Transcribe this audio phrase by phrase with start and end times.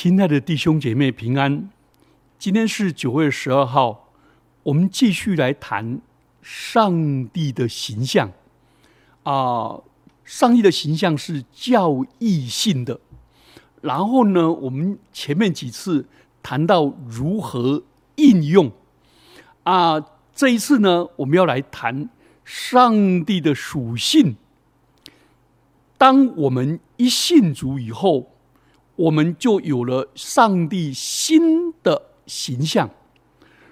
[0.00, 1.70] 亲爱的弟兄姐妹平安，
[2.38, 4.10] 今天是九月十二号，
[4.62, 6.00] 我们继续来谈
[6.40, 8.30] 上帝的形象
[9.24, 9.80] 啊。
[10.24, 13.00] 上帝的形象是教义性的，
[13.80, 16.06] 然后呢，我们前面几次
[16.44, 17.82] 谈到如何
[18.14, 18.70] 应用
[19.64, 20.00] 啊，
[20.32, 22.08] 这一次呢，我们要来谈
[22.44, 24.36] 上帝的属性。
[25.96, 28.30] 当我们一信主以后。
[28.98, 32.90] 我们就有了上帝新的形象，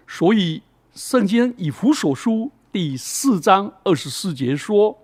[0.07, 0.63] 所以
[0.95, 4.97] 圣经以弗所书第四章二十四节说，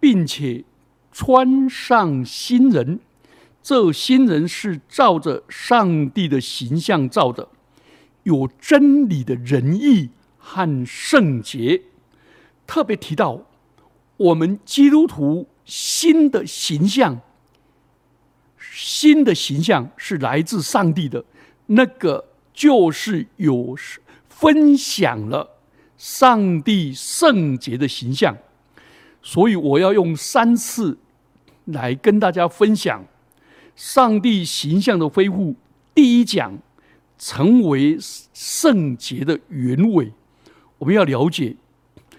[0.00, 0.64] 并且
[1.12, 3.00] 穿上新人，
[3.62, 7.46] 这新人是照着上帝的形象造的，
[8.22, 11.82] 有真理的仁义和圣洁。
[12.66, 13.42] 特别提到
[14.16, 17.20] 我们基督徒新的形象。
[18.76, 21.24] 新的形象是来自上帝的，
[21.66, 23.76] 那个就是有
[24.28, 25.48] 分享了
[25.96, 28.36] 上帝圣洁的形象，
[29.22, 30.98] 所以我要用三次
[31.66, 33.04] 来跟大家分享
[33.76, 35.54] 上帝形象的恢复。
[35.94, 36.58] 第一讲，
[37.16, 37.96] 成为
[38.32, 40.12] 圣洁的原委，
[40.78, 41.54] 我们要了解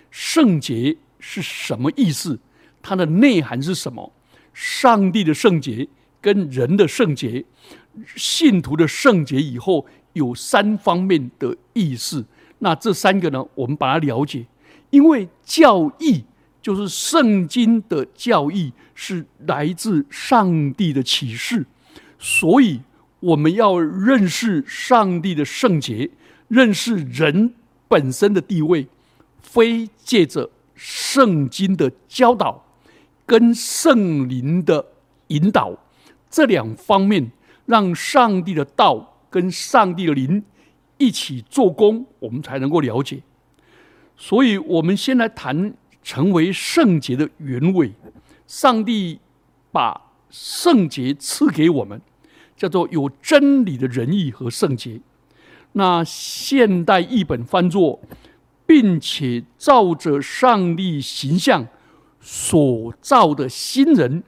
[0.10, 2.40] 圣洁是什么意思，
[2.82, 4.14] 它的内涵是什么？
[4.54, 5.86] 上帝的圣洁。
[6.26, 7.46] 跟人的圣洁、
[8.16, 12.26] 信徒的圣洁以后有三方面的意思。
[12.58, 14.44] 那这三个呢，我们把它了解。
[14.90, 16.24] 因为教义
[16.64, 21.64] 就是圣经的教义，是来自上帝的启示，
[22.18, 22.82] 所以
[23.20, 26.10] 我们要认识上帝的圣洁，
[26.48, 27.54] 认识人
[27.88, 28.88] 本身的地位，
[29.44, 32.66] 非借着圣经的教导
[33.28, 34.84] 跟圣灵的
[35.28, 35.78] 引导。
[36.36, 37.32] 这两方面，
[37.66, 40.44] 让上帝的道跟上帝的灵
[40.98, 43.22] 一起做工，我们才能够了解。
[44.18, 45.74] 所以，我们先来谈
[46.04, 47.94] 成为圣洁的原委。
[48.48, 49.18] 上帝
[49.72, 52.02] 把圣洁赐给我们，
[52.58, 55.00] 叫做有真理的仁义和圣洁。
[55.72, 58.02] 那现代译本翻作，
[58.66, 61.66] 并且照着上帝形象
[62.20, 64.22] 所造的新人，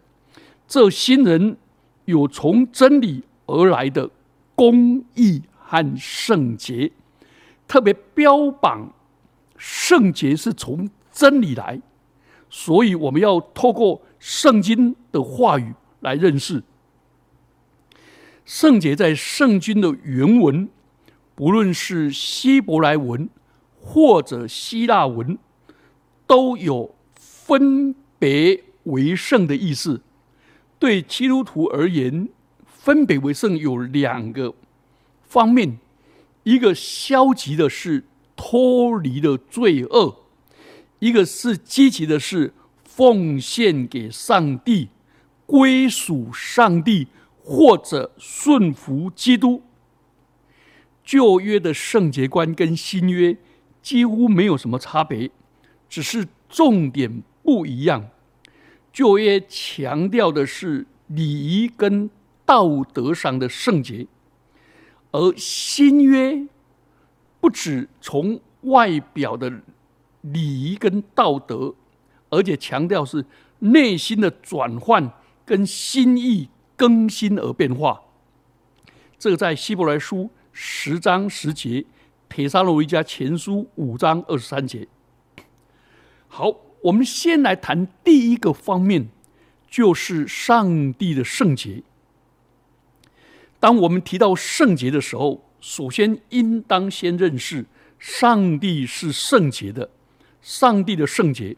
[0.65, 1.57] 这新人。
[2.07, 4.09] 有从真理而来的
[4.55, 6.89] 公义和圣洁，
[7.67, 8.93] 特别标榜
[9.57, 11.81] 圣洁是从真理来，
[12.49, 16.63] 所以我们要透过圣经的话语来认识
[18.45, 18.95] 圣洁。
[18.95, 20.69] 在圣经的原文，
[21.35, 23.29] 不论是希伯来文
[23.81, 25.37] 或者希腊文，
[26.25, 30.01] 都有分别为圣的意思。
[30.79, 32.29] 对基督徒而言，
[32.65, 34.53] 分别为圣有两个
[35.23, 35.79] 方面：
[36.43, 38.05] 一个消极的是
[38.35, 40.15] 脱离了罪恶；
[40.99, 44.89] 一个是积极的是奉献给上帝、
[45.45, 47.07] 归属上帝
[47.43, 49.63] 或者顺服基督。
[51.03, 53.37] 旧约的圣洁观跟新约
[53.81, 55.31] 几乎没有什么差别，
[55.89, 58.09] 只是重点不一样。
[58.97, 62.09] 旧约强调的是礼仪跟
[62.47, 64.07] 道德上的圣洁，
[65.11, 66.47] 而新约
[67.39, 69.61] 不止从外表的
[70.21, 71.75] 礼仪跟道德，
[72.31, 73.23] 而且强调是
[73.59, 75.11] 内心的转换
[75.45, 78.01] 跟心意更新而变化。
[79.19, 81.85] 这个在希伯来书十章十节，
[82.27, 84.87] 铁沙罗维加前书五章二十三节。
[86.27, 86.66] 好。
[86.81, 89.09] 我们先来谈第一个方面，
[89.67, 91.83] 就是上帝的圣洁。
[93.59, 97.65] 当我们提到圣洁的时候，首先应当先认识
[97.97, 99.89] 上帝是圣洁的。
[100.39, 101.57] 上帝的圣洁，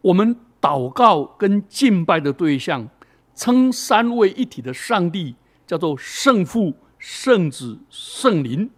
[0.00, 2.88] 我们祷告跟敬拜的对象，
[3.34, 5.34] 称三位一体的上帝
[5.66, 8.70] 叫做圣父、圣子、圣灵。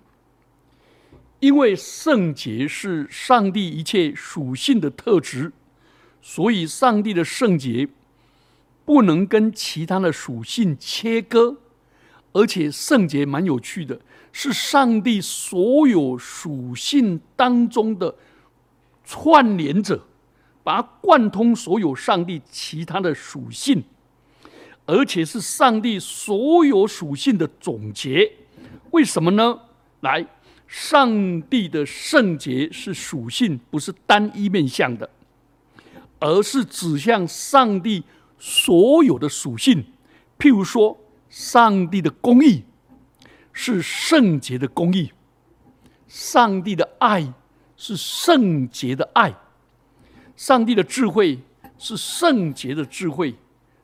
[1.39, 5.53] 因为圣洁是上帝一切属性的特质，
[6.23, 7.89] 所以上帝的圣洁
[8.85, 11.57] 不能跟其他的属性切割，
[12.33, 14.01] 而且圣洁蛮有趣的，
[14.33, 18.15] 是上帝所有属性当中的
[19.05, 20.07] 串联者，
[20.63, 23.83] 把它贯通所有上帝其他的属性，
[24.87, 28.33] 而且是上帝所有属性的总结。
[28.91, 29.61] 为什么呢？
[30.01, 30.27] 来。
[30.73, 35.11] 上帝的圣洁是属性，不是单一面向的，
[36.21, 38.05] 而是指向上帝
[38.39, 39.85] 所有的属性。
[40.39, 42.65] 譬如说，上帝的公义
[43.53, 45.11] 是圣洁的公义，
[46.07, 47.33] 上帝的爱
[47.77, 49.35] 是圣洁的爱，
[50.37, 51.39] 上帝的智慧
[51.79, 53.35] 是圣洁的智慧，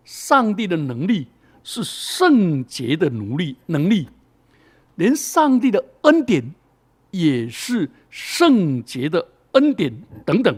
[0.04, 1.26] 上帝的能力
[1.62, 4.08] 是圣洁的奴隶能力，
[4.94, 6.54] 连上帝的恩典
[7.10, 9.92] 也是圣洁的恩典
[10.24, 10.56] 等等。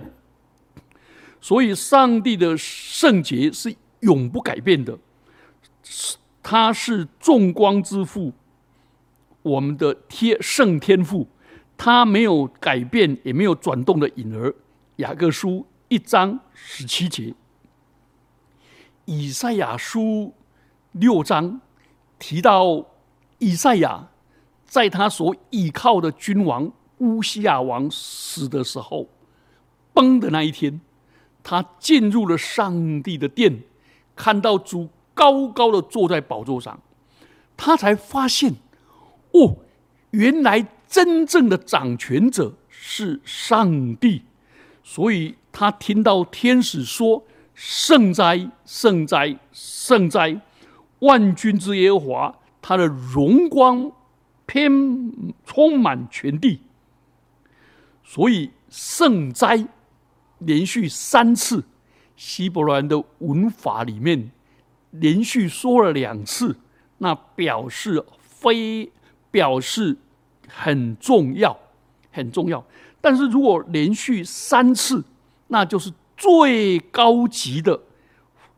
[1.41, 4.99] 所以，上帝的圣洁是永不改变的，
[6.43, 8.33] 他是众光之父，
[9.43, 11.29] 我们的天圣天父，
[11.77, 14.55] 他没有改变，也没有转动的影儿。
[14.97, 17.33] 雅各书一章十七节，
[19.05, 20.35] 以赛亚书
[20.91, 21.61] 六章
[22.19, 22.85] 提到
[23.39, 24.09] 以赛亚
[24.65, 29.09] 在他所倚靠的君王乌西亚王死的时候，
[29.93, 30.81] 崩的那一天。
[31.43, 33.63] 他进入了上帝的殿，
[34.15, 36.81] 看到主高高的坐在宝座上，
[37.57, 38.55] 他才发现，
[39.33, 39.57] 哦，
[40.11, 44.23] 原来真正的掌权者是上帝。
[44.83, 47.25] 所以他听到天使说
[47.55, 50.41] ：“圣哉，圣哉，圣哉！
[51.01, 53.93] 万军之耶和华，他的荣光
[54.47, 54.71] 偏
[55.45, 56.61] 充满全地。”
[58.03, 59.67] 所以圣哉。
[60.39, 61.65] 连续三次，
[62.17, 64.31] 希伯兰的文法里面
[64.91, 66.57] 连续说了两次，
[66.99, 68.91] 那表示非
[69.31, 69.97] 表示
[70.49, 71.59] 很重要，
[72.11, 72.65] 很重要。
[73.01, 75.05] 但是如果连续三次，
[75.49, 77.81] 那就是最高级的，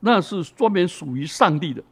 [0.00, 1.82] 那是专门属于上帝的。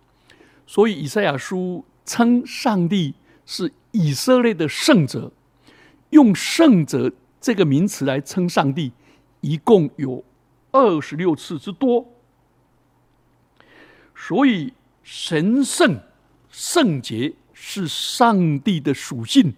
[0.67, 3.15] 所以以赛亚书称上帝
[3.45, 5.33] 是以色列的圣者，
[6.11, 8.93] 用圣者这个名词来称上帝。
[9.41, 10.25] 一共有
[10.71, 12.07] 二十六次之多，
[14.15, 16.01] 所以神圣
[16.51, 19.55] 圣洁是上帝的属性，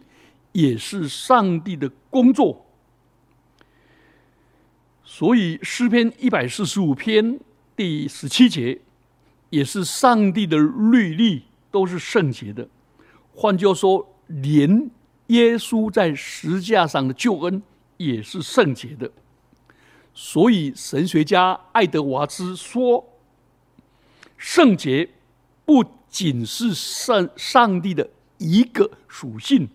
[0.53, 2.67] 也是上帝的工作。
[5.03, 7.39] 所以诗篇一百四十五篇
[7.75, 8.81] 第十七节，
[9.51, 12.69] 也是上帝的律例都是圣洁的。
[13.35, 14.91] 换句话说，连
[15.27, 17.63] 耶稣在十架上的救恩
[17.97, 19.11] 也是圣洁的。
[20.13, 23.09] 所以，神学家爱德华兹说
[24.37, 25.09] ：“圣洁
[25.65, 29.69] 不仅是上上帝的一个属性，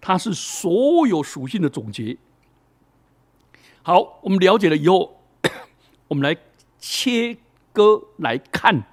[0.00, 2.16] 它是所有属性的总结。”
[3.82, 5.20] 好，我们了解了以后，
[6.06, 6.38] 我们来
[6.78, 7.36] 切
[7.72, 8.84] 割来看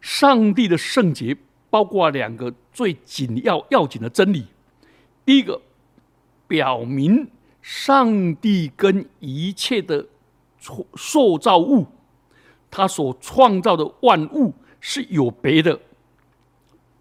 [0.00, 1.34] 上帝的圣洁，
[1.70, 4.46] 包括两个最紧要要紧的真理。
[5.24, 5.62] 第一个，
[6.46, 7.30] 表明
[7.62, 10.06] 上帝跟一切的。
[10.94, 11.86] 塑造物，
[12.70, 15.80] 他所创造的万物是有别的，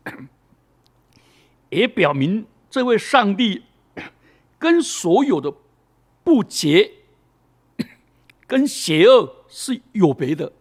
[1.70, 3.64] 也表明这位上帝
[4.60, 5.54] 跟所有的
[6.24, 6.92] 不洁、
[8.48, 10.52] 跟邪恶是有别的。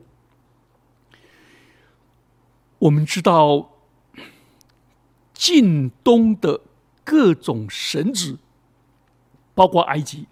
[2.79, 3.71] 我们知道，
[5.33, 6.61] 近东的
[7.03, 8.39] 各种神子，
[9.55, 10.27] 包括埃及。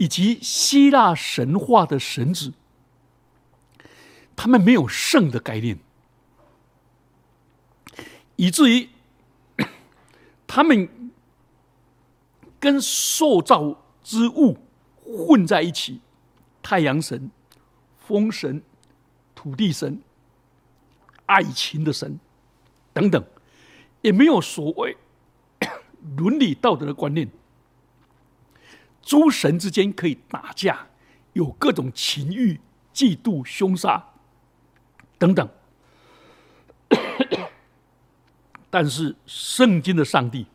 [0.00, 2.54] 以及希腊神话的神子，
[4.34, 5.78] 他们没有圣的概念，
[8.36, 8.88] 以至于
[10.48, 10.88] 他们
[12.58, 14.56] 跟塑造之物
[15.04, 16.00] 混在一起，
[16.62, 17.30] 太阳神、
[17.98, 18.62] 风神、
[19.34, 20.00] 土地神、
[21.26, 22.18] 爱情的神
[22.94, 23.22] 等等，
[24.00, 24.96] 也没有所谓
[26.16, 27.30] 伦理道德的观念。
[29.10, 30.86] 诸神之间可以打架，
[31.32, 32.60] 有各种情欲、
[32.94, 34.12] 嫉妒、凶杀
[35.18, 35.48] 等等。
[38.70, 40.46] 但是圣经的上帝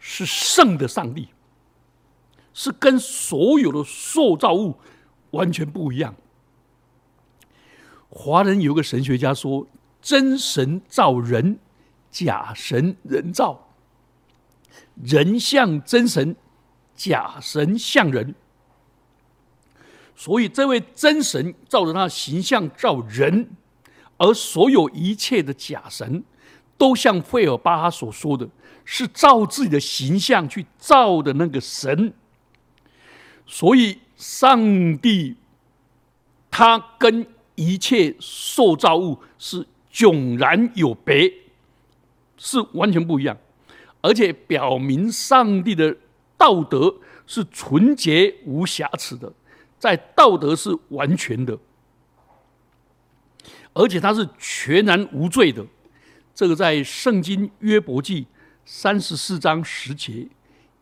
[0.00, 1.28] 是圣的上帝，
[2.52, 4.80] 是跟所有的塑造物
[5.30, 6.16] 完全不一样。
[8.08, 9.68] 华人有个神学家说
[10.02, 11.60] ：“真神造人，
[12.10, 13.68] 假神人造，
[15.00, 16.34] 人像真神。”
[16.96, 18.34] 假神像人，
[20.14, 23.50] 所以这位真神照着他的形象造人，
[24.16, 26.24] 而所有一切的假神，
[26.78, 28.48] 都像费尔巴哈所说的
[28.86, 32.14] 是照自己的形象去造的那个神。
[33.46, 35.36] 所以上帝
[36.50, 41.30] 他跟一切受造物是迥然有别，
[42.38, 43.36] 是完全不一样，
[44.00, 45.94] 而且表明上帝的。
[46.38, 46.94] 道德
[47.26, 49.32] 是纯洁无瑕疵的，
[49.78, 51.58] 在道德是完全的，
[53.72, 55.66] 而且他是全然无罪的，
[56.34, 58.26] 这个在圣经约伯记
[58.64, 60.28] 三十四章十节，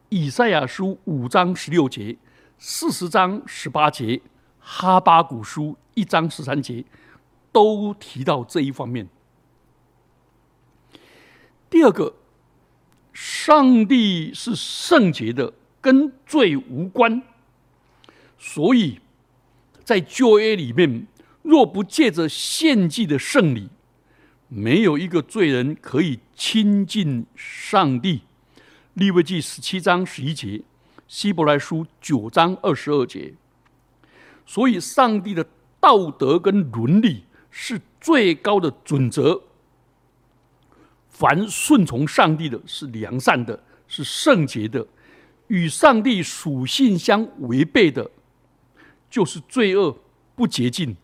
[0.08, 2.16] 以赛亚书五章十六节，
[2.58, 4.20] 四十章十八节，
[4.58, 6.84] 哈巴古书一章十三节，
[7.52, 9.08] 都提到这一方面。
[11.68, 12.14] 第二个，
[13.14, 17.22] 上帝是圣洁的，跟罪无关，
[18.36, 18.98] 所以
[19.84, 21.06] 在旧约里面，
[21.42, 23.68] 若不借着献祭的圣礼，
[24.48, 28.22] 没有一个罪人可以亲近上帝。
[28.94, 30.62] 利未记十七章十一节，
[31.06, 33.34] 希伯来书九章二十二节。
[34.44, 35.46] 所以，上帝的
[35.78, 39.40] 道德跟伦理是最高的准则。
[41.14, 44.84] 凡顺从上帝的，是良善的，是圣洁的；
[45.46, 48.10] 与上帝属性相违背的，
[49.08, 49.96] 就是罪恶
[50.34, 50.96] 不洁净。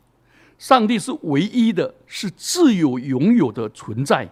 [0.59, 4.29] 上帝是唯一的，是自有拥有的存在，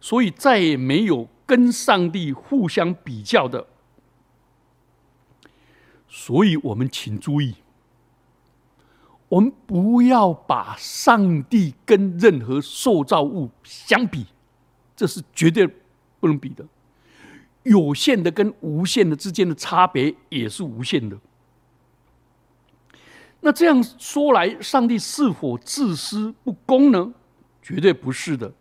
[0.00, 3.66] 所以再也没有跟上帝互相比较的。
[6.08, 7.56] 所以我们请注意，
[9.28, 14.26] 我们不要把上帝跟任何受造物相比。
[14.94, 15.66] 这是绝对
[16.20, 16.64] 不能比的，
[17.62, 21.18] 有限的跟无限的之间的差别也是无限的。
[23.40, 27.12] 那这样说来，上帝是否自私不公呢？
[27.60, 28.52] 绝对不是的，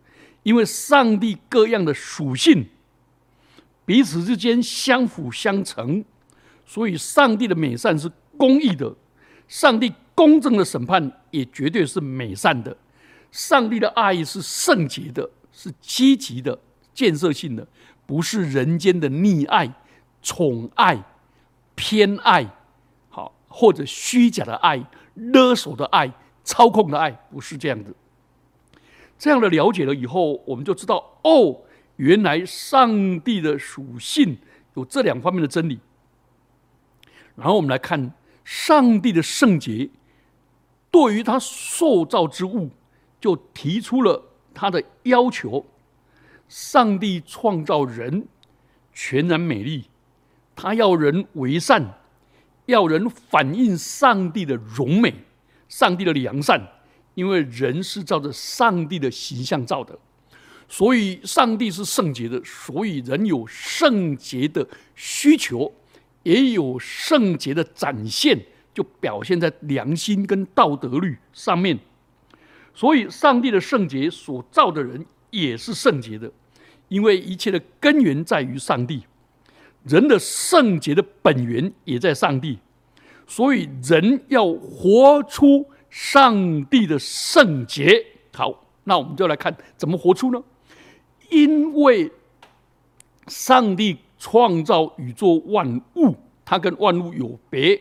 [0.44, 2.66] 因为上帝各样的属性
[3.86, 6.04] 彼此之间相辅相成，
[6.66, 8.96] 所以上帝的美善是公义的，
[9.48, 12.76] 上帝公正的审判也绝对是美善的，
[13.32, 15.30] 上帝的爱是圣洁的。
[15.64, 16.58] 是积极的、
[16.92, 17.68] 建设性的，
[18.08, 19.72] 不是人间的溺爱、
[20.24, 21.04] 宠爱、
[21.76, 22.52] 偏爱，
[23.10, 26.12] 好或者虚假的爱、勒索的爱、
[26.44, 27.94] 操控的爱，不是这样的。
[29.20, 31.62] 这样的了解了以后，我们就知道哦，
[31.98, 34.40] 原来上帝的属性
[34.74, 35.80] 有这两方面的真理。
[37.36, 38.14] 然后我们来看
[38.44, 39.92] 上帝的圣洁，
[40.90, 42.72] 对于他塑造之物，
[43.20, 44.30] 就提出了。
[44.54, 45.66] 他的要求，
[46.48, 48.28] 上帝创造人
[48.94, 49.86] 全然美丽，
[50.56, 51.98] 他要人为善，
[52.66, 55.14] 要人反映上帝的荣美，
[55.68, 56.62] 上帝的良善，
[57.16, 59.98] 因为人是照着上帝的形象造的，
[60.68, 65.74] 所以上帝是圣洁的，所以人有圣洁的需求，
[66.24, 68.38] 也有圣洁的展现，
[68.74, 71.80] 就表现在良心跟道德律上面。
[72.74, 76.32] 所以，上帝的圣洁所造的人也是圣洁的，
[76.88, 79.04] 因为一切的根源在于上帝，
[79.84, 82.58] 人的圣洁的本源也在上帝，
[83.28, 88.04] 所以人要活出上帝的圣洁。
[88.34, 90.42] 好，那我们就来看怎么活出呢？
[91.30, 92.10] 因为
[93.28, 97.80] 上帝创造宇宙万物，他跟万物有别，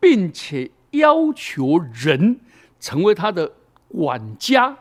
[0.00, 2.40] 并且要求人
[2.80, 3.52] 成为他的。
[3.88, 4.76] 管家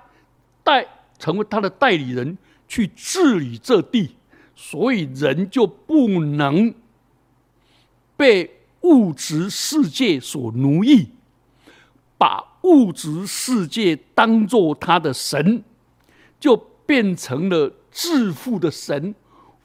[0.64, 0.86] 代
[1.18, 4.16] 成为他的代理人去治理这地，
[4.56, 6.74] 所以人就不能
[8.18, 11.10] 被物质世界所奴役，
[12.18, 15.64] 把物质世界当做他的神，
[16.40, 19.14] 就变成了致富的神、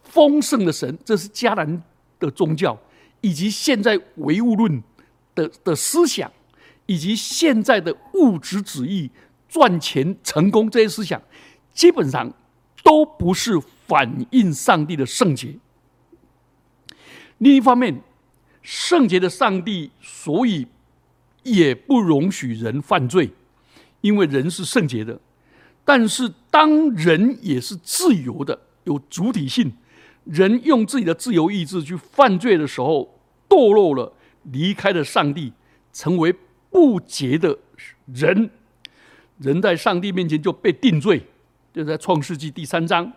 [0.02, 0.96] 丰盛的神。
[1.04, 1.82] 这是迦南
[2.18, 2.78] 的宗教，
[3.20, 4.82] 以及现在唯物论
[5.34, 6.30] 的的思想，
[6.86, 9.10] 以及现在的物质主义。
[9.50, 11.20] 赚钱成功这些思想，
[11.74, 12.32] 基本上
[12.84, 15.56] 都不是反映上帝的圣洁。
[17.38, 18.00] 另一方面，
[18.62, 20.66] 圣洁的上帝，所以
[21.42, 23.30] 也不容许人犯罪，
[24.02, 25.18] 因为人是圣洁的。
[25.84, 29.72] 但是，当人也是自由的，有主体性，
[30.24, 34.12] 人用自己的自由意志去犯罪的时候，堕落了，
[34.44, 35.52] 离开了上帝，
[35.92, 36.32] 成为
[36.70, 37.58] 不洁的
[38.06, 38.50] 人。
[39.40, 41.26] 人在上帝面前就被定罪，
[41.72, 43.10] 就在创世纪第三章。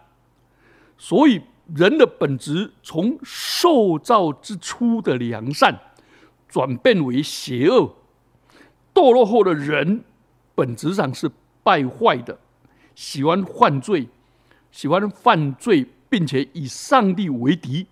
[0.97, 1.41] 所以
[1.75, 5.77] 人的本质从受造之初的良善，
[6.47, 7.93] 转变为邪恶。
[8.93, 10.03] 堕落后的人
[10.55, 11.29] 本质上是
[11.61, 12.39] 败坏的，
[12.95, 14.07] 喜欢犯罪，
[14.71, 17.85] 喜欢犯罪，并且以上帝为敌。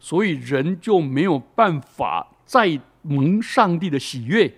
[0.00, 4.52] 所以人就没有办法再蒙上帝的喜悦。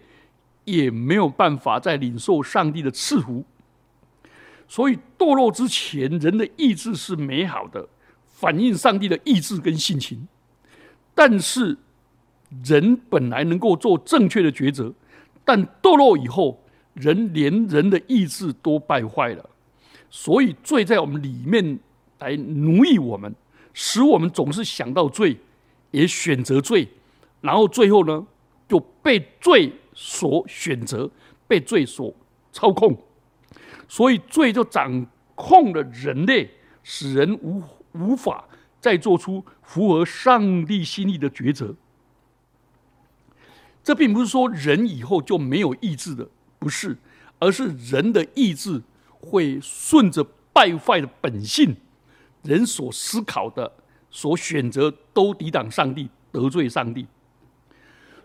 [0.65, 3.45] 也没有办法再领受上帝的赐福，
[4.67, 7.89] 所以堕落之前，人的意志是美好的，
[8.27, 10.27] 反映上帝的意志跟性情。
[11.15, 11.77] 但是，
[12.65, 14.93] 人本来能够做正确的抉择，
[15.45, 16.63] 但堕落以后，
[16.95, 19.51] 人连人的意志都败坏了，
[20.11, 21.79] 所以罪在我们里面
[22.19, 23.35] 来奴役我们，
[23.73, 25.37] 使我们总是想到罪，
[25.91, 26.89] 也选择罪，
[27.41, 28.27] 然后最后呢，
[28.69, 31.11] 就被罪所选择，
[31.47, 32.15] 被罪所
[32.53, 32.97] 操控，
[33.89, 36.51] 所以罪就掌控了人类，
[36.83, 38.45] 使人无无法
[38.81, 41.75] 再做出符合上帝心意的抉择。
[43.83, 46.97] 这并不是说人以后就没有意志的，不是，
[47.39, 48.83] 而是人的意志
[49.21, 51.77] 会顺着败坏的本性，
[52.43, 53.71] 人所思考的、
[54.11, 57.07] 所选择都抵挡上帝，得罪上帝。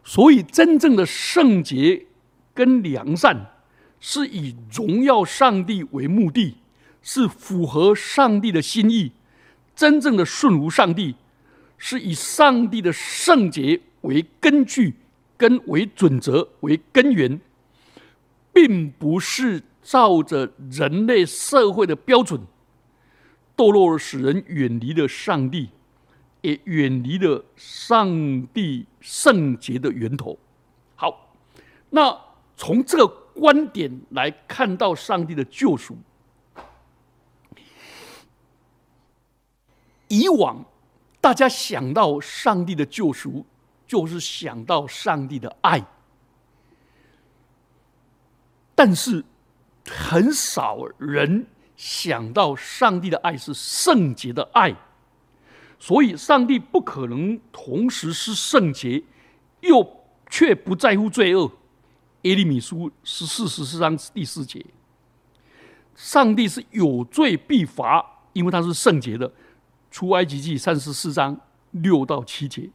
[0.10, 2.08] 所以，真正的圣洁
[2.56, 3.46] 跟良善，
[4.00, 6.56] 是以荣耀上帝为目的，
[7.04, 9.12] 是符合上帝的心意。
[9.75, 11.16] 真正的顺服上帝，
[11.78, 14.96] 是以上帝的圣洁为根据。
[15.38, 17.39] 根为准则为根源，
[18.51, 22.42] 并不是照着人类社会的标准
[23.56, 25.70] 堕落，使人远离了上帝，
[26.41, 30.38] 也远离了上帝圣洁的源头。
[30.96, 31.34] 好，
[31.89, 32.19] 那
[32.55, 35.98] 从这个观点来看到上帝的救赎，
[40.08, 40.65] 以往
[41.22, 43.46] 大家想到上帝的救赎。
[43.89, 45.84] 就是想到上帝的爱，
[48.75, 49.25] 但是
[49.84, 54.75] 很少人想到上帝的爱是圣洁的爱，
[55.80, 59.02] 所以上帝不可能同时是圣洁，
[59.62, 61.52] 又却不在乎罪恶。
[62.24, 64.66] 耶利米书十四十四章第四节，
[65.96, 69.32] 上帝是有罪必罚，因为他是圣洁的。
[69.90, 71.40] 出埃及记三十四章
[71.72, 72.70] 六到七节。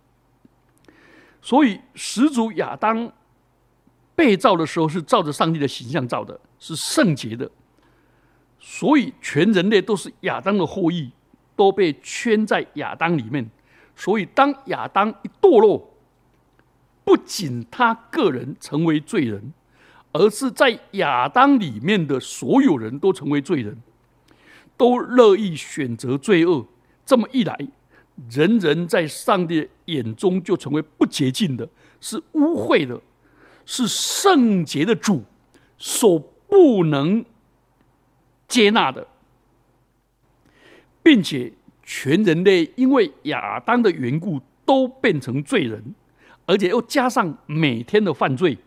[1.43, 3.13] 所以始祖亚当
[4.17, 7.49] 被造的时候是照着上帝的形象造的，是圣洁的。
[8.59, 11.13] 所以全人类都是亚当的后裔，
[11.57, 13.49] 都被圈在亚当里面。
[13.97, 15.95] 所以当亚当一堕落，
[17.05, 19.53] 不仅他个人成为罪人，
[20.13, 23.77] 而是在亚当里面的所有人都成为罪人，
[24.77, 26.67] 都乐意选择罪恶。
[27.07, 27.57] 这么一来。
[28.31, 31.69] 人人在上帝眼中就成为不洁净的，
[32.01, 33.01] 是污秽的，
[33.67, 35.25] 是圣洁的主
[35.79, 37.25] 所不能
[38.47, 39.05] 接纳的，
[41.05, 41.53] 并且
[41.85, 45.95] 全人类因为亚当的缘故都变成罪人，
[46.47, 48.59] 而且又加上每天的犯罪，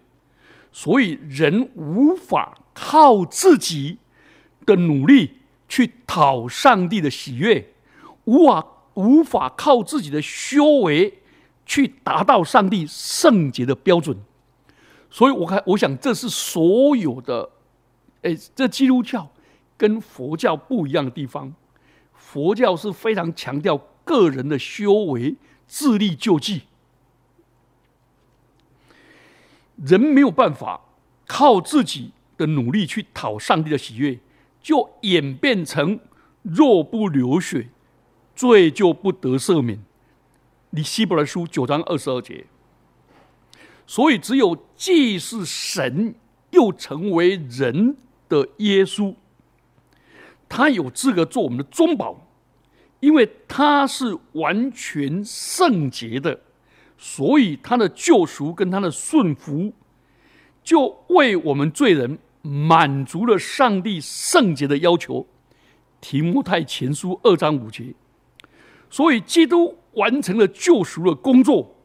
[0.71, 3.97] 所以人无法靠自己
[4.65, 7.73] 的努力去讨上帝的喜悦，
[8.23, 8.65] 无法。
[8.97, 11.19] 无法靠自己的修为
[11.67, 14.17] 去达到上帝圣洁的标准，
[15.12, 17.47] 所以我看，我想这是所有的，
[18.23, 19.30] 哎，这基督教
[19.78, 21.54] 跟佛教不一样的地方。
[22.29, 26.63] 佛教是非常强调个人的修为、自力救济，
[29.77, 30.81] 人没有办法
[31.25, 34.19] 靠自己的努力去讨上帝的喜悦，
[34.61, 36.01] 就演变成
[36.41, 37.69] 若不流血。
[38.35, 39.83] 罪就不得赦免，
[40.71, 42.45] 你希伯来书九章二十二节。
[43.87, 46.13] 所以，只有既是神
[46.51, 47.95] 又成为人
[48.27, 49.15] 的耶稣，
[50.49, 52.27] 他有资格做我们的中保，
[52.99, 56.39] 因为他是完全圣洁的，
[56.97, 59.73] 所以他的救赎跟他的顺服，
[60.63, 65.27] 就为我们罪人满足了上帝圣洁的要求。
[65.99, 67.93] 提摩太前书二章五节。
[68.89, 71.75] 所以，基督完成了救赎的工作，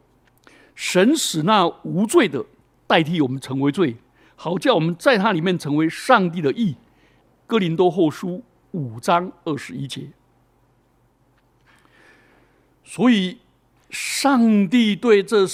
[0.74, 2.44] 神使那无罪的
[2.86, 3.96] 代替我们成为罪，
[4.36, 6.76] 好叫我们在他里面成为上帝的义。
[7.46, 10.08] 哥林多后书五章二十一节。
[12.84, 13.38] 所以，
[13.88, 15.46] 上帝对这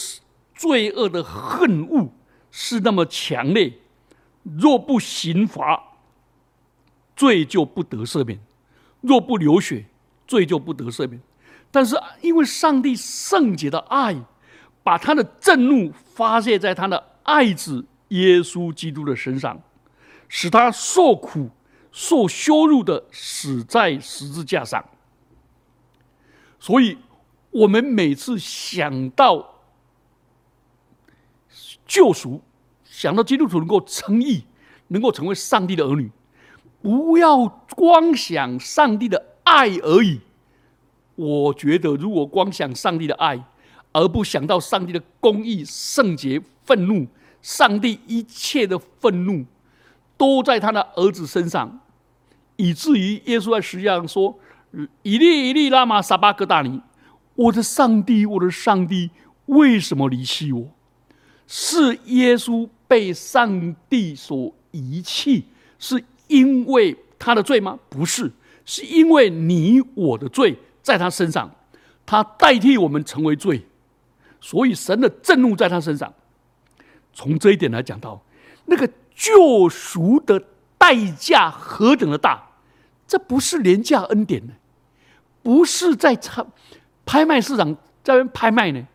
[0.55, 2.09] 罪恶的恨恶
[2.51, 3.73] 是那么强烈，
[4.43, 5.81] 若不刑罚，
[7.15, 8.39] 罪就不得赦免；
[9.01, 9.85] 若不流血，
[10.27, 11.21] 罪就不得赦免。
[11.71, 14.17] 但是，因为上帝圣洁的爱，
[14.83, 19.61] 把他的震怒发泄在他的爱子耶稣基督的身上，
[20.29, 21.51] 使他受苦、
[21.92, 24.85] 受羞辱的死在十字架上。
[26.61, 26.98] 所以，
[27.51, 29.62] 我们每次想到
[31.87, 32.42] 救赎，
[32.85, 34.44] 想到基督徒能够称义，
[34.88, 36.11] 能够成为上帝的儿女，
[36.83, 37.46] 不要
[37.77, 40.20] 光想上帝的爱而已。
[41.14, 43.44] 我觉得，如果光想上帝的爱，
[43.92, 47.07] 而不想到上帝的公义、圣洁、愤怒，
[47.40, 49.44] 上帝一切的愤怒
[50.19, 51.81] 都在他的儿子身上，
[52.57, 54.39] 以至于耶稣在十字架上说
[55.03, 56.83] ：“以利以利拉玛撒巴格大尼，
[57.37, 59.11] 我的上帝，我的上帝，
[59.47, 60.69] 为什么离弃我？”
[61.47, 65.47] 是耶稣被上帝所遗弃，
[65.79, 67.79] 是因为他的罪吗？
[67.89, 68.31] 不是，
[68.67, 71.51] 是因为你我的罪在他身上，
[72.05, 73.65] 他代替我们成为罪，
[74.43, 76.13] 所以神的震怒在他身上。
[77.15, 78.23] 从这一点来讲到，
[78.67, 78.87] 那个
[79.19, 80.41] 救赎的
[80.79, 82.51] 代价何等的大，
[83.09, 84.53] 这不是廉价恩典呢，
[85.43, 86.47] 不是在拍
[87.05, 88.87] 拍卖市场在那拍卖呢。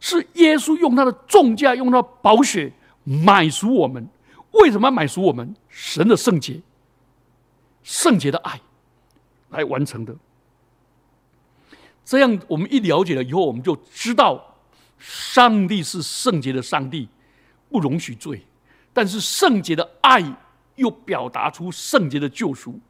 [0.00, 2.72] 是耶稣用他的重价，用他的宝血
[3.04, 4.08] 买赎我们。
[4.52, 5.54] 为什么要买赎我们？
[5.68, 6.62] 神的圣洁、
[7.82, 8.60] 圣洁的爱
[9.50, 10.14] 来完成的。
[12.04, 14.56] 这样，我们一了解了以后，我们就知道，
[14.98, 17.08] 上帝是圣洁的上帝，
[17.68, 18.42] 不容许罪。
[18.96, 20.24] 但是，圣洁的爱
[20.76, 22.80] 又表达出圣洁的救赎。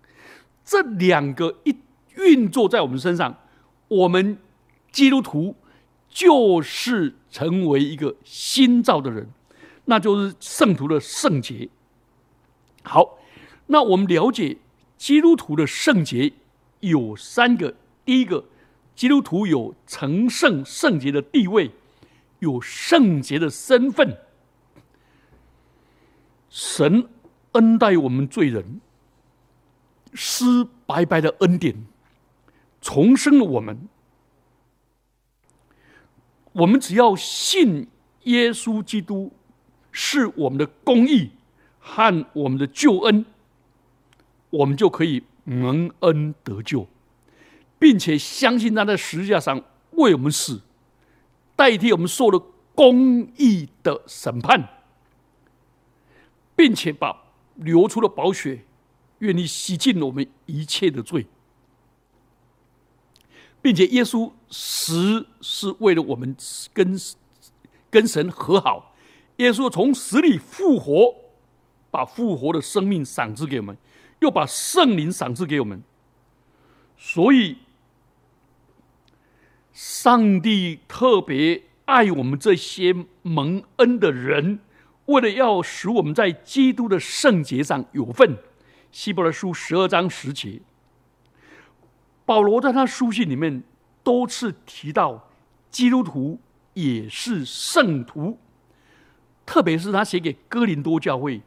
[0.65, 1.77] 这两个一
[2.15, 3.37] 运作在我们身上，
[3.89, 4.39] 我们
[4.93, 5.57] 基督徒。
[6.09, 9.29] 就是成为一个新造的人，
[9.85, 11.69] 那就是圣徒的圣洁。
[12.83, 13.19] 好，
[13.67, 14.57] 那我们了解
[14.97, 16.33] 基督徒的圣洁
[16.81, 17.75] 有三个：
[18.07, 18.47] 第一个，
[18.95, 21.71] 基督徒有成圣圣洁的地位，
[22.39, 24.17] 有圣洁的身份。
[26.49, 27.09] 神
[27.53, 28.81] 恩待我们罪人，
[30.13, 31.87] 施白白的恩典，
[32.81, 33.89] 重生了我们。
[36.53, 37.89] 我们只要信
[38.25, 39.33] 耶稣基督
[39.91, 41.33] 是我们的公义
[41.79, 43.27] 和我们的救恩，
[44.49, 46.87] 我们就可以蒙恩得救，
[47.79, 50.63] 并且相信他在十字架上为我们死，
[51.55, 52.43] 代替我们受了
[52.75, 54.76] 公义的审判，
[56.57, 58.65] 并且把流出的宝血
[59.19, 61.27] 愿意洗净我们一切的罪。
[63.63, 66.37] 并且耶稣死是为了我们
[66.73, 66.97] 跟
[67.91, 68.95] 跟神和好，
[69.37, 71.15] 耶稣从死里复活，
[71.91, 73.77] 把复活的生命赏赐给我们，
[74.21, 75.83] 又把圣灵赏赐给我们。
[76.97, 77.57] 所以，
[79.73, 84.61] 上帝特别爱我们这些蒙恩的人，
[85.07, 88.39] 为了要使我们在基督的圣洁上有份。
[88.93, 90.61] 希伯来书十二章十节。
[92.25, 93.63] 保罗在他书信里面
[94.03, 95.29] 多次提到，
[95.71, 96.41] 基督徒
[96.73, 98.39] 也是圣徒，
[99.45, 101.43] 特别是他写给哥林多教会，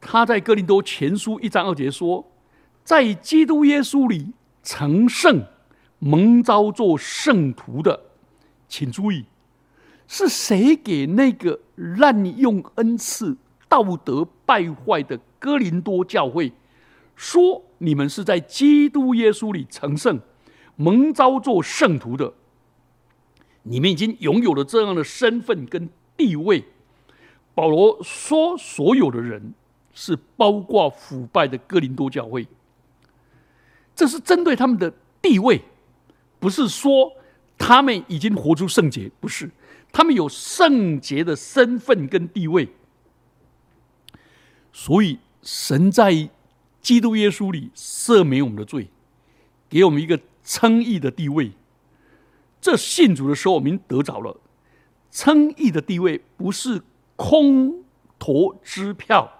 [0.00, 2.30] 他在哥林多前书一章二节说，
[2.84, 5.44] 在基督耶稣里成圣、
[5.98, 8.00] 蒙召做圣徒的，
[8.68, 9.26] 请注意，
[10.14, 13.34] 是谁给那个滥用恩赐、
[13.66, 16.52] 道德败坏的哥林多教会？
[17.16, 20.20] 说你们是在基督耶稣里成圣、
[20.76, 22.30] 蒙召做圣徒的，
[23.62, 26.62] 你们已经拥有了这样的身份跟地位。
[27.54, 29.54] 保罗说，所有的人
[29.94, 32.46] 是包括腐败的哥林多教会，
[33.96, 35.62] 这是针对他们的地位，
[36.38, 37.10] 不是说
[37.56, 39.50] 他们已经活出圣洁，不是，
[39.92, 42.68] 他们有圣洁的身份跟地位。
[44.72, 46.30] 所以神在。
[46.82, 48.88] 基督耶稣里赦免我们的罪，
[49.68, 51.52] 给我们一个称义的地位。
[52.60, 54.36] 这信主的时候，我们得着了
[55.12, 56.82] 称义的地位，不是
[57.14, 57.84] 空
[58.18, 59.32] 头支票，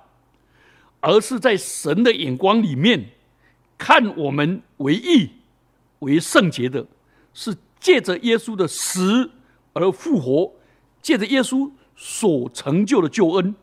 [1.01, 3.11] 而是在神的眼光里面
[3.77, 5.31] 看我们为义、
[5.99, 6.87] 为圣洁的，
[7.35, 9.33] 是借着耶稣的死
[9.73, 10.53] 而复活，
[11.01, 13.55] 借着耶稣所成就的救恩，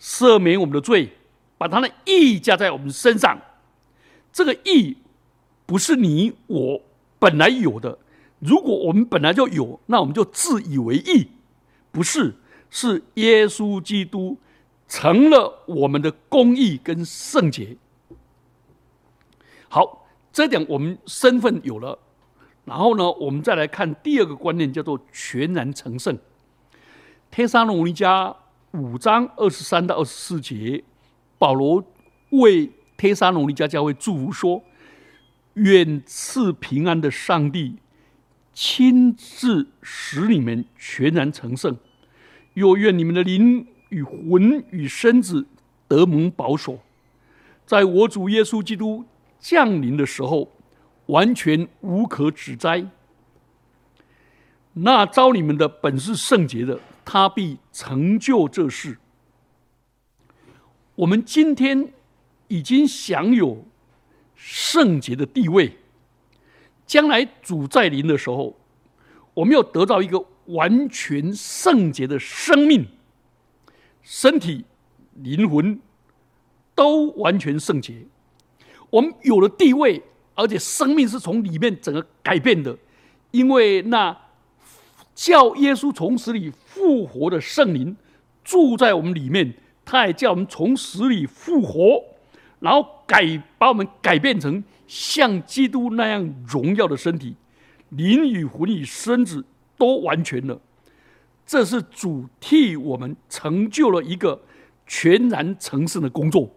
[0.00, 1.12] 赦免我们的罪。
[1.58, 3.38] 把他的义加在我们身上，
[4.32, 4.96] 这个义
[5.66, 6.80] 不是你我
[7.18, 7.98] 本来有的。
[8.38, 11.28] 如果我们本来就有，那我们就自以为义，
[11.92, 12.34] 不是？
[12.70, 14.38] 是耶稣基督
[14.88, 17.76] 成了我们的公义跟圣洁。
[19.68, 21.98] 好，这点我们身份有了，
[22.64, 26.18] 然后呢，我们再来看第二个观念，叫做全然成圣。
[27.30, 28.34] 天沙罗尼迦
[28.72, 30.84] 五章二十三到二十四节。
[31.38, 31.82] 保罗
[32.30, 34.62] 为帖撒罗尼迦教会祝福说
[35.54, 37.76] ：“愿赐平安的上帝
[38.52, 41.78] 亲自使你们全然成圣，
[42.54, 45.46] 又愿你们的灵与魂与身子
[45.88, 46.78] 得蒙保守，
[47.64, 49.04] 在我主耶稣基督
[49.38, 50.52] 降临的时候，
[51.10, 52.86] 完全无可指摘。
[54.72, 58.96] 那招你们的本是圣洁的，他必成就这事。”
[60.94, 61.92] 我们今天
[62.48, 63.64] 已经享有
[64.34, 65.76] 圣洁的地位。
[66.86, 68.56] 将来主在临的时候，
[69.32, 72.84] 我们要得到一个完全圣洁的生命，
[74.02, 74.64] 身体、
[75.14, 75.80] 灵魂
[76.74, 78.04] 都完全圣洁。
[78.90, 80.02] 我们有了地位，
[80.34, 82.76] 而且生命是从里面整个改变的，
[83.30, 84.16] 因为那
[85.14, 87.96] 叫耶稣从死里复活的圣灵
[88.42, 92.02] 住在我们里面，他也叫我们从死里复活，
[92.60, 94.62] 然后改把我们改变成。
[94.92, 97.36] 像基督那样荣耀的身体，
[97.90, 99.44] 灵与魂与身子
[99.78, 100.60] 都完全了。
[101.46, 104.42] 这是主替我们成就了一个
[104.88, 106.50] 全然成圣的工作，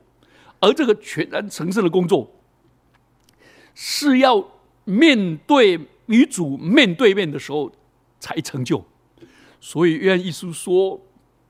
[0.60, 2.28] 而这个全然成圣的工作，
[3.74, 4.46] 是要
[4.86, 7.72] 面对女主面对面的时候
[8.20, 8.84] 才成就。
[9.60, 11.00] 所以约翰一书说：“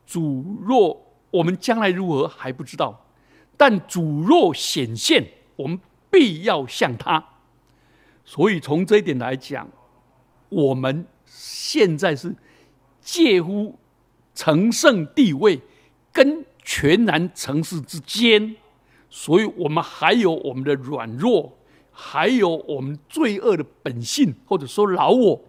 [0.05, 3.05] 主若我们将来如何还不知道，
[3.57, 5.79] 但主若显现，我们。”
[6.13, 7.25] 必要像他，
[8.23, 9.67] 所以从这一点来讲，
[10.49, 12.35] 我们现在是
[13.01, 13.79] 介乎
[14.35, 15.59] 成圣地位
[16.11, 18.55] 跟全然成事之间，
[19.09, 21.57] 所以我们还有我们的软弱，
[21.93, 25.41] 还有我们罪恶的本性，或者说老我，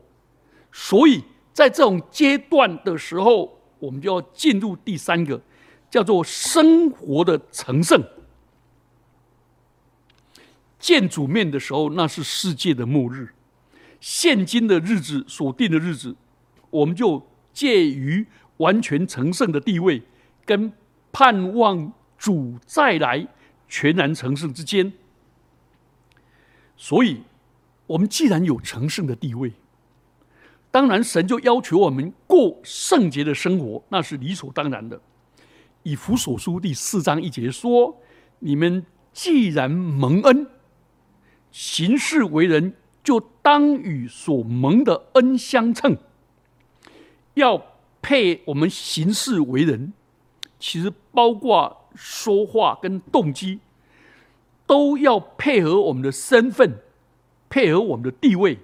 [0.70, 5.40] 所以在这种阶段的时候，我们就要进入第三个，
[5.90, 8.02] 叫做生活的成圣。
[10.78, 13.30] 见主面的时候，那是世界的末日。
[14.00, 16.14] 现今的日子所定的日子，
[16.68, 18.26] 我们就介于
[18.58, 20.02] 完全成圣的地位，
[20.44, 20.70] 跟
[21.10, 23.26] 盼望主再来
[23.66, 24.92] 全然成圣之间。
[26.76, 27.22] 所以，
[27.86, 29.52] 我们既然有成圣的地位，
[30.70, 35.00] 当然神就要求我们过圣洁的生活，那是理所当然的。
[35.84, 38.00] 以弗所书第四章一节说
[38.40, 40.46] ：“你们既然蒙恩。”
[41.52, 45.96] 行事为人，就当与所蒙的恩相称。
[47.34, 47.62] 要
[48.02, 49.92] 配我们行事为人，
[50.58, 53.60] 其实包括说话跟动机，
[54.66, 56.78] 都要配合我们的身份，
[57.48, 58.58] 配合我们的地位，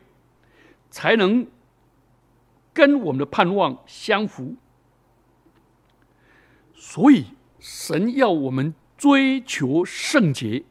[0.90, 1.46] 才能
[2.72, 4.56] 跟我们的盼望相符。
[6.74, 7.26] 所以，
[7.58, 10.64] 神要我们追求圣洁。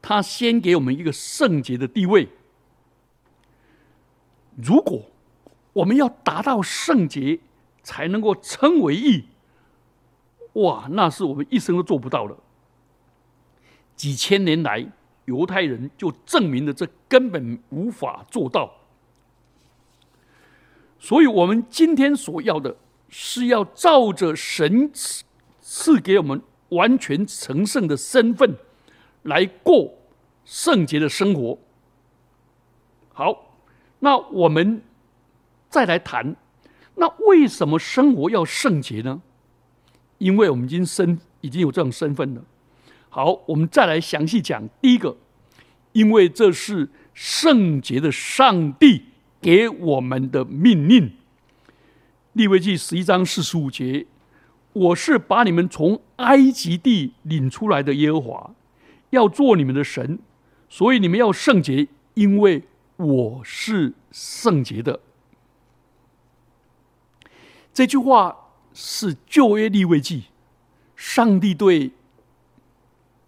[0.00, 2.28] 他先给我们一个圣洁的地位。
[4.54, 5.10] 如果
[5.72, 7.40] 我们要达到圣洁，
[7.82, 9.24] 才能够称为义，
[10.54, 12.36] 哇，那是我们一生都做不到的。
[13.96, 14.86] 几千年来，
[15.24, 18.72] 犹太人就证明了这根本无法做到。
[20.98, 22.76] 所以，我们今天所要的，
[23.08, 25.24] 是要照着神赐
[25.60, 28.54] 赐给我们完全成圣的身份。
[29.22, 29.92] 来过
[30.44, 31.58] 圣洁的生活。
[33.12, 33.56] 好，
[33.98, 34.80] 那我们
[35.68, 36.36] 再来谈，
[36.94, 39.20] 那为什么生活要圣洁呢？
[40.18, 42.44] 因为我们已经身已经有这种身份了。
[43.16, 45.16] 好，我们再来详细讲第一个，
[45.92, 49.04] 因为这是圣洁的上帝
[49.40, 51.14] 给我们的命令。
[52.34, 54.04] 利未记十一章四十五节，
[54.74, 58.50] 我是把你们从埃及地领出来的耶和华。
[59.08, 60.18] 要做你们的神，
[60.68, 62.64] 所以你们要圣洁，因为
[62.96, 65.00] 我是圣洁的。
[67.72, 70.24] 这句话是旧约立位记，
[70.94, 71.92] 上帝对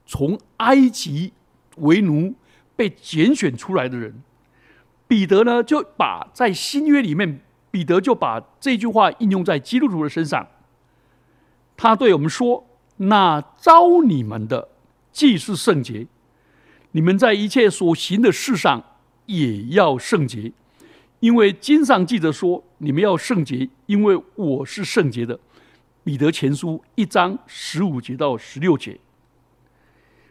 [0.09, 1.33] 从埃及
[1.77, 2.35] 为奴
[2.75, 4.23] 被拣选出来的人，
[5.07, 7.41] 彼得呢就把在新约里面，
[7.71, 10.49] 彼得就把这句话应用在基督徒的身上。
[11.77, 12.67] 他对我们说
[12.97, 14.71] ：“那招你们的。”
[15.13, 16.07] 既是圣洁，
[16.93, 18.83] 你们在一切所行的事上
[19.27, 20.53] 也要圣洁，
[21.21, 25.39] 因为经上记着说：“你们要圣洁，因为我是圣洁的。”
[26.05, 28.99] 彼得前书一章十五节到十六节。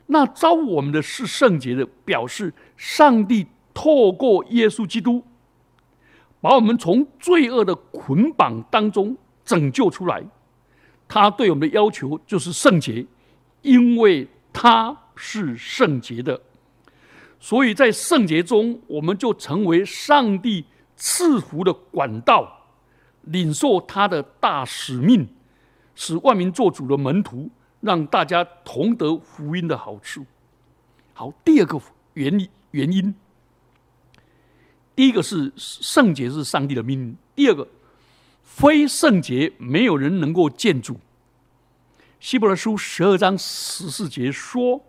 [0.07, 5.23] 那招我们的是圣洁的，表示上帝透过耶稣基督，
[6.41, 9.15] 把我们从罪恶的捆绑当中
[9.45, 10.23] 拯救出来。
[11.07, 13.05] 他对我们的要求就是圣洁，
[13.61, 14.27] 因为。
[14.59, 16.41] 他是圣洁的，
[17.39, 20.65] 所以在圣洁中，我们就成为上帝
[20.95, 22.65] 赐福的管道，
[23.21, 25.27] 领受他的大使命，
[25.93, 27.51] 使万民做主的门徒，
[27.87, 30.25] 让大家同得福音的好处。
[31.13, 31.81] 好，第二个
[32.15, 33.15] 原理原因，
[34.93, 37.65] 第一个是圣洁是上帝的命令，第二个
[38.43, 40.99] 非圣洁没有人能够建筑。
[42.19, 44.83] 希伯来书十二章十四节说：“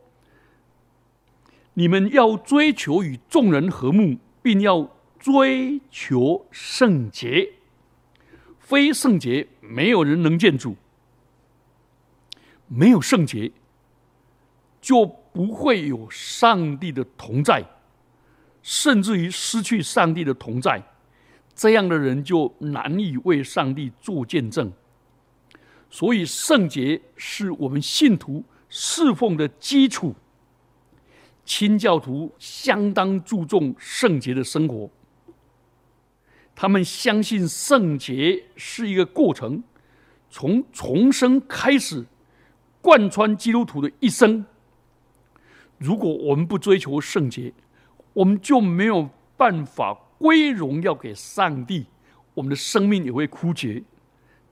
[1.74, 7.52] 你们要追求与众人和睦，并要追求圣洁。
[8.58, 10.74] 非圣洁，没有人能建筑。
[12.68, 13.50] 没有圣洁，
[14.81, 17.64] 就不会有上帝的同在，
[18.62, 20.83] 甚至于失去上帝的同在，
[21.54, 24.72] 这样的人就难以为上帝做见证。
[25.90, 30.14] 所以，圣洁是我们信徒侍奉的基础。
[31.46, 34.90] 清教徒相当注重圣洁的生活，
[36.54, 39.64] 他们相信圣洁是一个过程，
[40.28, 42.04] 从重生开始，
[42.88, 44.46] 贯穿基督徒的一生。
[45.77, 47.53] 如果我们不追求圣洁，
[48.14, 51.85] 我们就没有办法归荣耀给上帝，
[52.33, 53.83] 我们的生命也会枯竭，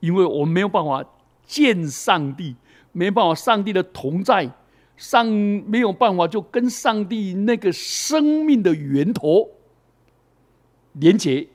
[0.01, 1.03] 因为我们没有办法
[1.46, 2.55] 见上帝，
[2.92, 4.53] 没办法上帝的同在。
[4.99, 9.49] 上没有办法，就跟上帝那个生命的源头
[10.92, 11.49] 连接，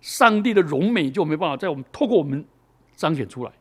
[0.00, 2.44] 上帝的荣美就没办法在我们透过我们
[2.94, 3.52] 彰显出来。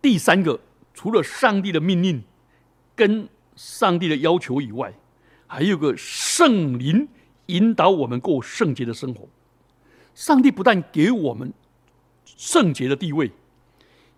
[0.00, 0.60] 第三个，
[0.94, 2.22] 除了上帝的命令
[2.94, 4.92] 跟上帝的要求以外，
[5.46, 7.08] 还有个圣灵
[7.46, 9.28] 引导我们过圣洁的生活。
[10.14, 11.52] 上帝不但给我们
[12.24, 13.30] 圣洁的地位，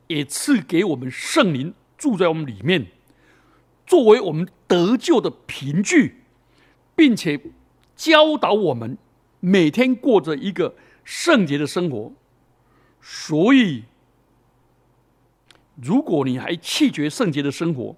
[0.07, 1.75] 也赐给我们圣灵。
[1.97, 2.87] 住在我们里面，
[3.85, 6.23] 作为我们得救的凭据，
[6.95, 7.41] 并且
[7.97, 8.97] 教导我们
[9.41, 12.13] 每天过着一个圣洁的生活。
[13.03, 13.83] 所以，
[15.81, 17.97] 如果你还弃绝圣洁的生活，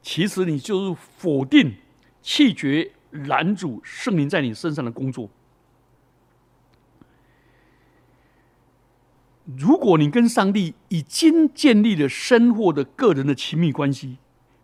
[0.00, 1.74] 其实你就是否定、
[2.20, 5.28] 弃绝、拦阻圣灵在你身上的工作。
[9.58, 14.18] 如果你跟上帝已经建立了深厚的个人的亲密关系，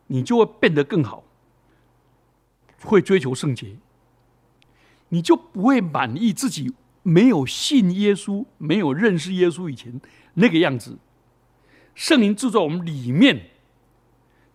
[0.07, 1.25] 你就会变得更好，
[2.85, 3.77] 会追求圣洁，
[5.09, 6.73] 你就不会满意自己
[7.03, 10.01] 没有信耶稣、没有认识耶稣以前
[10.35, 10.97] 那个样子。
[11.99, 13.51] 圣灵住在我们里面，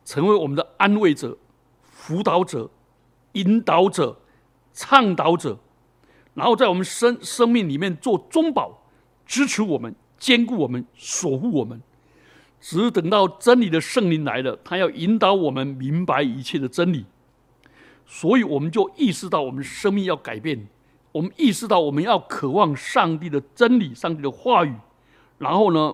[0.05, 1.37] 成为我们的安慰者、
[1.81, 2.69] 辅导者、
[3.33, 4.21] 引导者、
[4.71, 5.59] 倡导者，
[6.35, 8.85] 然后在我们生生命里面做中保，
[9.25, 9.93] 支持我们。
[10.17, 11.81] 兼顾我们，守护我们，
[12.61, 17.03] 只等到真理的圣灵来了，他要引导我们明白一切的真理，
[18.05, 20.65] 所以我们就意识到我们生命要改变，
[21.11, 24.73] 我们意识到我们要渴望上帝的真理、上帝的话语，
[25.39, 25.93] 然后呢，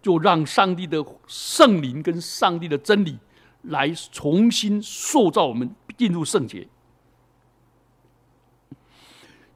[0.00, 3.18] 就让上帝的圣灵跟上帝的真理
[3.62, 6.68] 来重新塑造我们进入圣洁。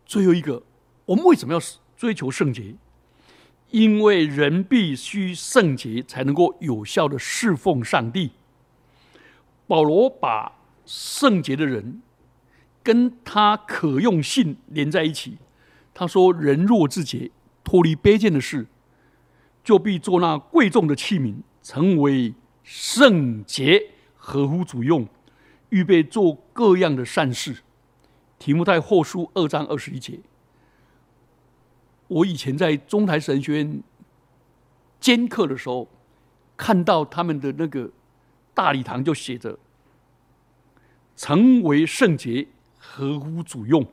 [0.04, 0.62] 最后一个，
[1.06, 1.60] 我们为什么要
[1.96, 2.74] 追求圣洁？
[3.70, 8.32] 因为人必须圣洁，才能够有效的侍奉上帝。
[9.66, 10.52] 保罗把
[10.84, 12.02] 圣洁的人
[12.82, 15.38] 跟他可用性连在一起。
[15.94, 17.30] 他说：“人若自洁，
[17.64, 18.66] 脱离卑贱的事，
[19.62, 25.06] 就必做那贵重的器皿，成为圣洁，合乎主用，
[25.70, 27.58] 预备做各样的善事。”
[28.38, 30.18] 题目在后书二章二十一节。
[32.08, 33.82] 我以前在中台神学院
[35.00, 35.88] 兼课的时候，
[36.56, 37.90] 看到他们的那个
[38.52, 39.58] 大礼堂就写着
[41.16, 42.48] “成为圣洁，
[42.78, 43.86] 合乎主用”。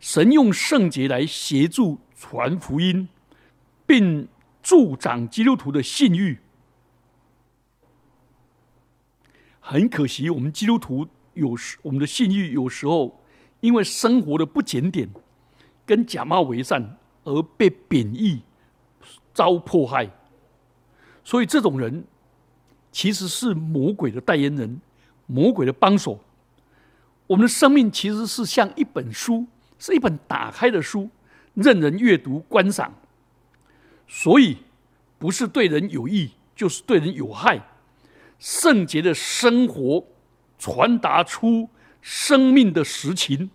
[0.00, 3.08] 神用圣洁来协助传福音，
[3.88, 4.28] 并
[4.62, 6.38] 助长基督徒的信誉。
[9.58, 13.20] 很可惜，我们基督徒有时我们的信誉有时候
[13.60, 15.08] 因为生活的不检点。
[15.86, 18.42] 跟假冒为善而被贬义、
[19.32, 20.06] 遭迫害，
[21.24, 22.04] 所以这种人
[22.92, 24.78] 其实是魔鬼的代言人、
[25.24, 26.22] 魔鬼的帮手。
[27.26, 29.46] 我们的生命其实是像一本书，
[29.78, 31.08] 是一本打开的书，
[31.54, 32.92] 任人阅读观赏。
[34.08, 34.56] 所以，
[35.18, 37.60] 不是对人有益，就是对人有害。
[38.38, 40.04] 圣洁的生活
[40.58, 41.68] 传达出
[42.00, 43.50] 生命的实情。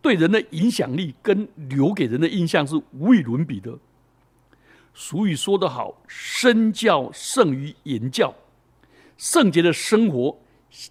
[0.00, 3.76] 对人的影响力跟留给人的印象是无与伦比的。
[4.94, 8.34] 俗语说得好：“身教胜于言教。”
[9.18, 10.40] 圣洁的生活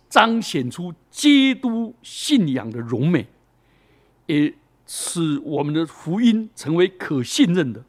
[0.10, 3.28] 彰显出基督信仰的荣美，
[4.26, 4.54] 也
[4.86, 7.84] 使我们的福音成为可信任的。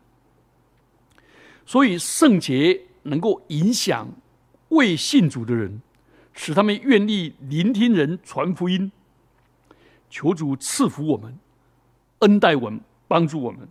[1.68, 4.08] 所以，圣洁能够影响
[4.70, 5.82] 未信主的人，
[6.32, 8.90] 使他们愿意聆听人传福音。
[10.08, 11.38] 求主赐福我们，
[12.20, 13.68] 恩待我们，帮助我们。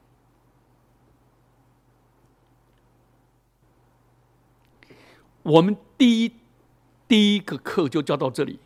[5.42, 6.32] 我们第一
[7.08, 8.60] 第一个课就教到这里。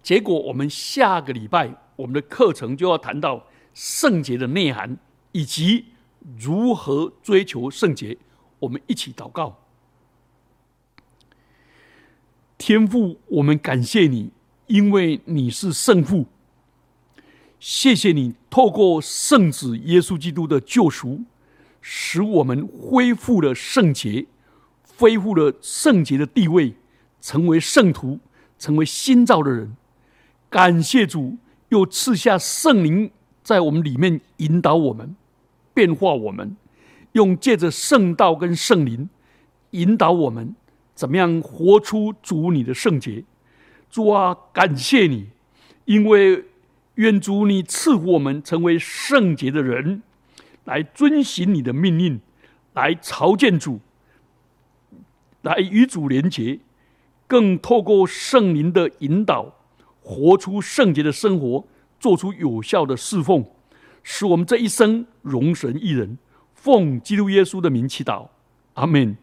[0.00, 4.96] 结果我们下个礼拜我们的课程就要谈到圣洁的内涵
[5.32, 5.86] 以及
[6.38, 8.16] 如何追求圣洁。
[8.58, 9.58] 我们一起祷告，
[12.56, 14.30] 天父，我们感谢你，
[14.66, 16.26] 因为你是圣父。
[17.58, 21.22] 谢谢你透过圣子耶稣基督的救赎，
[21.80, 24.26] 使我们恢复了圣洁，
[24.96, 26.74] 恢复了圣洁的地位，
[27.20, 28.20] 成为圣徒，
[28.58, 29.76] 成为新造的人。
[30.48, 31.36] 感谢主，
[31.70, 33.10] 又赐下圣灵
[33.42, 35.16] 在我们里面引导我们，
[35.72, 36.56] 变化我们，
[37.16, 39.08] 用借着圣道跟圣灵
[39.70, 40.54] 引导我们，
[40.94, 43.24] 怎么样活出主你的圣洁？
[43.90, 45.30] 主啊，感谢你，
[45.86, 46.44] 因为。
[46.96, 50.00] 愿主你赐福我们成为圣洁的人，
[50.64, 52.22] 来遵行你的命令，
[52.72, 53.80] 来朝见主，
[55.42, 56.58] 来与主连结，
[57.26, 59.56] 更透过圣灵的引导，
[60.00, 61.66] 活出圣洁的生活，
[62.00, 63.44] 做出有效的侍奉，
[64.02, 66.16] 使我们这一生荣神一人。
[66.66, 68.26] 奉基督耶稣的名祈祷，
[68.74, 69.16] 阿门。